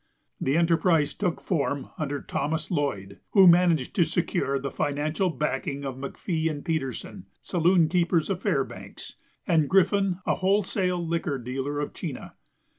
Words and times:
The 0.39 0.57
enterprise 0.57 1.13
took 1.13 1.39
form 1.39 1.91
under 1.95 2.23
Thomas 2.23 2.71
Lloyd, 2.71 3.19
who 3.33 3.47
managed 3.47 3.93
to 3.97 4.03
secure 4.03 4.57
the 4.57 4.71
financial 4.71 5.29
backing 5.29 5.85
of 5.85 5.95
McPhee 5.95 6.49
and 6.49 6.65
Petersen, 6.65 7.27
saloon 7.43 7.87
keepers 7.87 8.27
of 8.31 8.41
Fairbanks, 8.41 9.13
and 9.45 9.69
Griffin, 9.69 10.17
a 10.25 10.33
wholesale 10.33 11.05
liquor 11.07 11.37
dealer 11.37 11.79
of 11.79 11.93
Chena. 11.93 12.31